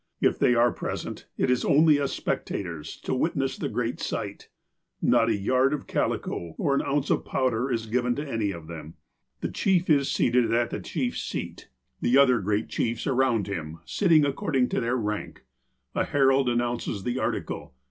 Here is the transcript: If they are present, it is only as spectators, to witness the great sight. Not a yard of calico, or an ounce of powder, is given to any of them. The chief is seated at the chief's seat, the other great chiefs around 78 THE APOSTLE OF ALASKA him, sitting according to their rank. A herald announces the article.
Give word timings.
If 0.19 0.39
they 0.39 0.55
are 0.55 0.71
present, 0.71 1.27
it 1.37 1.51
is 1.51 1.63
only 1.63 1.99
as 1.99 2.11
spectators, 2.11 2.97
to 3.01 3.13
witness 3.13 3.55
the 3.55 3.69
great 3.69 3.99
sight. 3.99 4.49
Not 4.99 5.29
a 5.29 5.35
yard 5.35 5.73
of 5.75 5.85
calico, 5.85 6.55
or 6.57 6.73
an 6.73 6.81
ounce 6.81 7.11
of 7.11 7.23
powder, 7.23 7.69
is 7.71 7.85
given 7.85 8.15
to 8.15 8.27
any 8.27 8.49
of 8.49 8.65
them. 8.65 8.95
The 9.41 9.49
chief 9.51 9.91
is 9.91 10.09
seated 10.09 10.51
at 10.51 10.71
the 10.71 10.79
chief's 10.79 11.21
seat, 11.23 11.69
the 12.01 12.17
other 12.17 12.39
great 12.39 12.67
chiefs 12.67 13.05
around 13.05 13.45
78 13.45 13.45
THE 13.45 13.59
APOSTLE 13.59 13.61
OF 13.61 13.73
ALASKA 13.73 13.79
him, 13.79 13.87
sitting 13.87 14.25
according 14.25 14.69
to 14.69 14.79
their 14.81 14.97
rank. 14.97 15.45
A 15.93 16.05
herald 16.05 16.49
announces 16.49 17.03
the 17.03 17.19
article. 17.19 17.75